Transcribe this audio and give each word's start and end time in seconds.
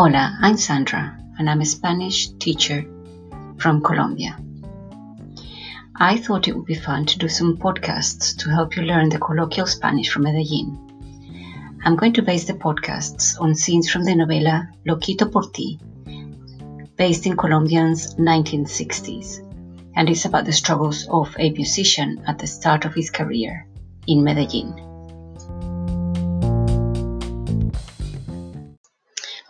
Hola, 0.00 0.38
I'm 0.40 0.56
Sandra, 0.56 1.18
and 1.40 1.50
I'm 1.50 1.60
a 1.60 1.66
Spanish 1.66 2.28
teacher 2.38 2.84
from 3.56 3.82
Colombia. 3.82 4.38
I 5.96 6.18
thought 6.18 6.46
it 6.46 6.54
would 6.54 6.66
be 6.66 6.76
fun 6.76 7.04
to 7.06 7.18
do 7.18 7.28
some 7.28 7.56
podcasts 7.56 8.36
to 8.38 8.48
help 8.48 8.76
you 8.76 8.84
learn 8.84 9.08
the 9.08 9.18
colloquial 9.18 9.66
Spanish 9.66 10.08
from 10.08 10.22
Medellin. 10.22 10.78
I'm 11.84 11.96
going 11.96 12.12
to 12.12 12.22
base 12.22 12.44
the 12.44 12.52
podcasts 12.52 13.40
on 13.40 13.56
scenes 13.56 13.90
from 13.90 14.04
the 14.04 14.12
novela 14.12 14.68
Loquito 14.86 15.32
por 15.32 15.50
ti, 15.50 15.80
based 16.96 17.26
in 17.26 17.36
Colombia's 17.36 18.14
1960s, 18.14 19.40
and 19.96 20.08
it's 20.08 20.26
about 20.26 20.44
the 20.44 20.52
struggles 20.52 21.08
of 21.08 21.34
a 21.40 21.50
musician 21.50 22.22
at 22.24 22.38
the 22.38 22.46
start 22.46 22.84
of 22.84 22.94
his 22.94 23.10
career 23.10 23.66
in 24.06 24.22
Medellin. 24.22 24.87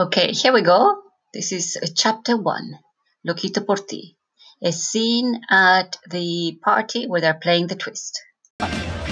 Okay, 0.00 0.30
here 0.30 0.52
we 0.52 0.62
go. 0.62 1.02
This 1.34 1.50
is 1.50 1.76
chapter 1.96 2.36
one, 2.36 2.78
Loquito 3.26 3.66
por 3.66 3.78
ti, 3.78 4.16
a 4.62 4.70
scene 4.70 5.40
at 5.50 5.96
the 6.08 6.56
party 6.62 7.08
where 7.08 7.20
they're 7.20 7.34
playing 7.34 7.66
the 7.66 7.74
twist. 7.74 8.22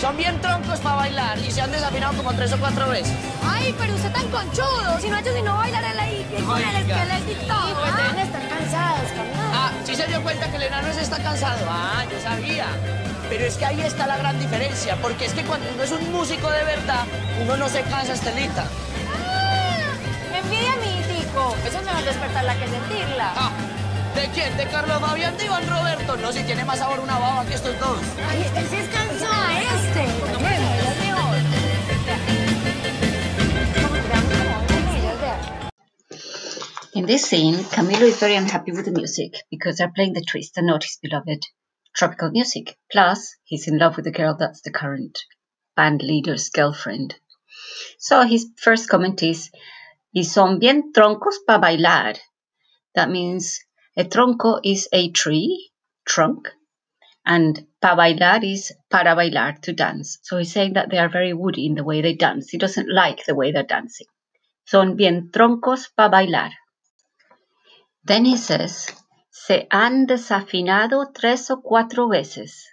Son 0.00 0.16
bien 0.16 0.40
troncos 0.40 0.80
para 0.80 0.96
bailar 0.96 1.38
y 1.38 1.50
se 1.50 1.60
han 1.60 1.70
desafinado 1.70 2.16
como 2.16 2.32
tres 2.32 2.54
o 2.54 2.58
cuatro 2.58 2.88
veces. 2.88 3.14
Ay, 3.42 3.74
pero 3.78 3.94
usted 3.94 4.10
tan 4.10 4.26
conchudo. 4.30 4.98
Si 4.98 5.10
no 5.10 5.16
ha 5.16 5.20
hecho 5.20 5.34
sino 5.34 5.54
bailar 5.54 5.84
el 5.84 5.98
ahí 5.98 6.26
con 6.46 6.56
el 6.56 6.76
esquelético. 6.76 7.56
pues 7.78 7.96
Deben 7.96 8.18
estar 8.18 8.48
cansados, 8.48 9.12
carnal. 9.12 9.50
Ah, 9.52 9.72
sí 9.84 9.94
se 9.94 10.06
dio 10.06 10.22
cuenta 10.22 10.50
que 10.50 10.56
el 10.56 10.62
enano 10.62 10.88
ese 10.88 11.02
está 11.02 11.22
cansado. 11.22 11.66
Ah, 11.68 12.06
yo 12.10 12.18
sabía. 12.22 12.68
Pero 13.28 13.44
es 13.44 13.58
que 13.58 13.66
ahí 13.66 13.82
está 13.82 14.06
la 14.06 14.16
gran 14.16 14.40
diferencia, 14.40 14.96
porque 15.02 15.26
es 15.26 15.34
que 15.34 15.44
cuando 15.44 15.70
uno 15.74 15.82
es 15.82 15.92
un 15.92 16.10
músico 16.10 16.50
de 16.50 16.64
verdad, 16.64 17.04
uno 17.42 17.58
no 17.58 17.68
se 17.68 17.82
cansa, 17.82 18.14
Estelita. 18.14 18.66
Envidia 20.50 20.76
mi 20.76 21.02
tico. 21.22 21.54
Eso 21.64 21.78
es 21.78 21.84
mejor 21.84 22.04
despertarla 22.04 22.54
que 22.58 22.66
sentirla. 22.68 23.32
Ah, 23.36 23.52
¿de 24.16 24.28
quién? 24.34 24.56
¿De 24.56 24.66
Carlos 24.66 24.98
Fabián 25.00 25.36
de 25.36 25.44
Iván 25.44 25.66
Roberto? 25.68 26.16
No, 26.16 26.32
si 26.32 26.42
tiene 26.42 26.64
más 26.64 26.78
sabor 26.78 26.98
una 27.00 27.18
baba 27.18 27.46
que 27.46 27.54
estos 27.54 27.78
dos. 27.78 28.00
Ay, 28.28 28.42
este 28.42 28.66
sí 28.66 28.76
es 28.76 28.88
cansado. 28.88 29.32
a 29.32 29.62
este. 29.62 30.06
No 30.32 30.40
me 30.40 30.54
es 30.54 30.60
mejor. 31.06 31.36
Como 33.80 33.96
tiramos 34.02 34.32
como 34.34 34.60
dos 34.66 34.82
millas, 34.92 35.20
vea. 35.20 35.38
In 36.94 37.06
this 37.06 37.26
scene, 37.26 37.64
Camilo 37.70 38.06
is 38.06 38.18
very 38.18 38.34
unhappy 38.34 38.72
with 38.72 38.84
the 38.84 38.90
music 38.90 39.32
because 39.50 39.76
they're 39.76 39.92
playing 39.94 40.14
the 40.14 40.24
twist 40.28 40.58
and 40.58 40.66
not 40.66 40.82
his 40.82 40.98
beloved 41.00 41.46
tropical 41.94 42.30
music. 42.32 42.76
Plus, 42.90 43.36
he's 43.44 43.68
in 43.68 43.78
love 43.78 43.96
with 43.96 44.04
the 44.04 44.10
girl 44.10 44.36
that's 44.36 44.62
the 44.62 44.72
current 44.72 45.16
band 45.76 46.02
leader's 46.02 46.48
girlfriend. 46.50 47.14
So 47.98 48.22
his 48.22 48.46
first 48.56 48.88
comment 48.88 49.22
is, 49.22 49.50
y 50.12 50.24
son 50.24 50.58
bien 50.58 50.92
troncos 50.92 51.38
para 51.46 51.58
bailar. 51.58 52.16
That 52.94 53.10
means 53.10 53.60
a 53.96 54.04
tronco 54.04 54.60
is 54.64 54.88
a 54.92 55.10
tree, 55.10 55.70
trunk, 56.04 56.48
and 57.24 57.66
pa 57.80 57.94
bailar 57.94 58.42
is 58.44 58.72
para 58.90 59.14
bailar, 59.14 59.60
to 59.62 59.72
dance. 59.72 60.18
So 60.22 60.38
he's 60.38 60.52
saying 60.52 60.74
that 60.74 60.90
they 60.90 60.98
are 60.98 61.08
very 61.08 61.32
woody 61.32 61.66
in 61.66 61.74
the 61.74 61.84
way 61.84 62.02
they 62.02 62.14
dance. 62.14 62.50
He 62.50 62.58
doesn't 62.58 62.92
like 62.92 63.24
the 63.24 63.34
way 63.34 63.52
they're 63.52 63.62
dancing. 63.62 64.06
Son 64.66 64.96
bien 64.96 65.30
troncos 65.32 65.88
para 65.96 66.10
bailar. 66.10 66.50
Then 68.04 68.24
he 68.24 68.36
says, 68.36 68.88
se 69.30 69.66
han 69.70 70.06
desafinado 70.06 71.12
tres 71.14 71.50
o 71.50 71.60
cuatro 71.60 72.08
veces. 72.08 72.64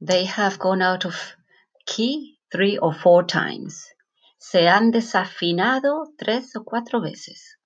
They 0.00 0.24
have 0.24 0.58
gone 0.58 0.82
out 0.82 1.04
of 1.06 1.36
key 1.86 2.38
three 2.52 2.76
or 2.76 2.92
four 2.92 3.24
times. 3.24 3.93
Se 4.50 4.68
han 4.68 4.90
desafinado 4.90 6.12
tres 6.18 6.54
o 6.54 6.64
cuatro 6.64 7.00
veces. 7.00 7.56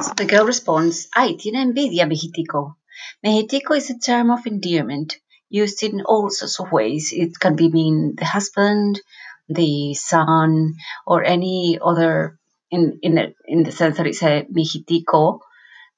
So 0.00 0.14
the 0.16 0.24
girl 0.24 0.46
responds, 0.46 1.08
ay, 1.14 1.36
tiene 1.36 1.62
envidia, 1.62 2.06
mijitico. 2.06 2.76
Mijitico 3.24 3.76
is 3.76 3.90
a 3.90 3.98
term 3.98 4.30
of 4.30 4.46
endearment 4.46 5.16
used 5.50 5.82
in 5.82 6.02
all 6.02 6.30
sorts 6.30 6.60
of 6.60 6.70
ways. 6.70 7.12
It 7.12 7.38
can 7.40 7.56
be 7.56 7.68
mean 7.68 8.14
the 8.16 8.24
husband, 8.24 9.00
the 9.48 9.94
son, 9.94 10.74
or 11.06 11.24
any 11.24 11.78
other 11.82 12.38
in 12.70 13.00
in 13.02 13.16
the 13.16 13.34
in 13.46 13.64
the 13.64 13.72
sense 13.72 13.96
that 13.96 14.06
it's 14.06 14.22
a 14.22 14.44
mijitico. 14.44 15.40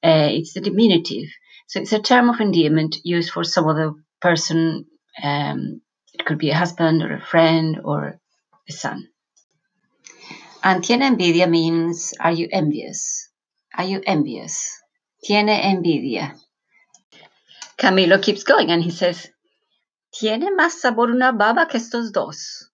Uh, 0.03 0.29
it's 0.31 0.55
a 0.55 0.61
diminutive, 0.61 1.29
so 1.67 1.79
it's 1.79 1.93
a 1.93 2.01
term 2.01 2.29
of 2.29 2.41
endearment 2.41 2.97
used 3.03 3.31
for 3.31 3.43
some 3.43 3.67
other 3.67 3.93
person. 4.19 4.85
Um, 5.21 5.81
it 6.13 6.25
could 6.25 6.39
be 6.39 6.49
a 6.49 6.57
husband 6.57 7.03
or 7.03 7.13
a 7.13 7.21
friend 7.21 7.79
or 7.83 8.19
a 8.67 8.71
son. 8.71 9.07
And 10.61 10.83
tiene 10.83 11.03
envidia 11.03 11.49
means 11.49 12.13
are 12.19 12.33
you 12.33 12.49
envious? 12.51 13.29
Are 13.77 13.85
you 13.85 14.01
envious? 14.05 14.69
Tiene 15.23 15.61
envidia. 15.61 16.37
Camilo 17.77 18.21
keeps 18.21 18.43
going 18.43 18.69
and 18.69 18.83
he 18.83 18.91
says, 18.91 19.29
Tiene 20.11 20.51
más 20.51 20.81
sabor 20.81 21.11
una 21.11 21.31
baba 21.31 21.65
que 21.67 21.79
estos 21.79 22.11
dos. 22.11 22.69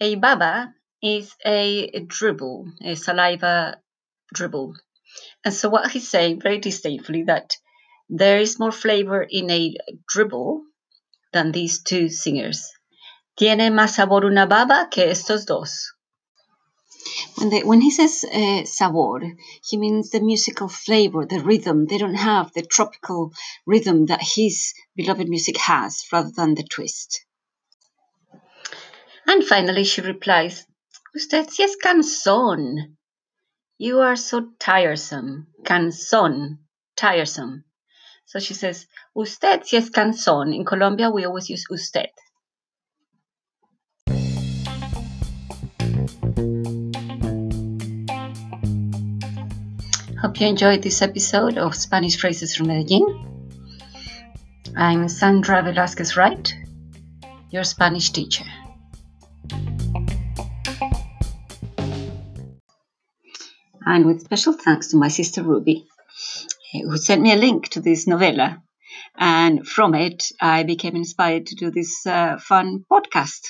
A 0.00 0.16
baba 0.16 0.74
is 1.00 1.36
a 1.44 1.88
dribble, 2.06 2.72
a 2.82 2.96
saliva 2.96 3.80
dribble. 4.34 4.74
And 5.44 5.54
so 5.54 5.68
what 5.68 5.92
he's 5.92 6.08
saying 6.08 6.40
very 6.40 6.58
disdainfully 6.58 7.24
that 7.24 7.56
there 8.08 8.40
is 8.40 8.58
more 8.58 8.72
flavor 8.72 9.22
in 9.22 9.50
a 9.50 9.76
dribble 10.08 10.62
than 11.32 11.52
these 11.52 11.82
two 11.82 12.08
singers. 12.08 12.72
Tiene 13.36 13.70
más 13.70 13.94
sabor 13.94 14.24
una 14.24 14.46
baba 14.46 14.88
que 14.90 15.10
estos 15.10 15.46
dos. 15.46 15.95
When, 17.36 17.50
they, 17.50 17.62
when 17.62 17.80
he 17.80 17.90
says 17.90 18.24
uh, 18.24 18.64
sabor, 18.64 19.20
he 19.68 19.76
means 19.76 20.10
the 20.10 20.20
musical 20.20 20.68
flavor, 20.68 21.26
the 21.26 21.40
rhythm. 21.40 21.86
They 21.86 21.98
don't 21.98 22.14
have 22.14 22.52
the 22.52 22.62
tropical 22.62 23.32
rhythm 23.66 24.06
that 24.06 24.20
his 24.22 24.74
beloved 24.94 25.28
music 25.28 25.58
has, 25.58 26.04
rather 26.12 26.30
than 26.30 26.54
the 26.54 26.62
twist. 26.62 27.24
And 29.26 29.44
finally, 29.44 29.84
she 29.84 30.00
replies, 30.00 30.66
Usted 31.14 31.50
si 31.50 31.62
es 31.64 31.76
cansón. 31.82 32.96
You 33.78 34.00
are 34.00 34.16
so 34.16 34.52
tiresome. 34.58 35.48
Cansón, 35.64 36.58
tiresome. 36.96 37.64
So 38.26 38.38
she 38.38 38.54
says, 38.54 38.86
Usted 39.14 39.64
si 39.64 39.76
es 39.76 39.90
cansón. 39.90 40.54
In 40.54 40.64
Colombia, 40.64 41.10
we 41.10 41.24
always 41.24 41.50
use 41.50 41.66
usted. 41.70 42.10
Hope 50.26 50.40
you 50.40 50.48
enjoyed 50.48 50.82
this 50.82 51.02
episode 51.02 51.56
of 51.56 51.76
Spanish 51.76 52.18
Phrases 52.18 52.56
from 52.56 52.66
Medellin. 52.66 53.62
I'm 54.76 55.08
Sandra 55.08 55.62
Velasquez 55.62 56.16
Wright, 56.16 56.52
your 57.50 57.62
Spanish 57.62 58.10
teacher. 58.10 58.42
And 63.86 64.04
with 64.04 64.24
special 64.24 64.54
thanks 64.54 64.88
to 64.88 64.96
my 64.96 65.06
sister 65.06 65.44
Ruby, 65.44 65.86
eh, 66.74 66.80
who 66.80 66.96
sent 66.96 67.22
me 67.22 67.32
a 67.32 67.36
link 67.36 67.68
to 67.68 67.80
this 67.80 68.08
novella. 68.08 68.60
And 69.16 69.64
from 69.64 69.94
it, 69.94 70.24
I 70.40 70.64
became 70.64 70.96
inspired 70.96 71.46
to 71.46 71.54
do 71.54 71.70
this 71.70 72.04
uh, 72.04 72.38
fun 72.40 72.84
podcast. 72.90 73.42